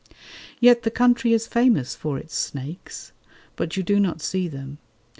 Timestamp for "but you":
3.55-3.83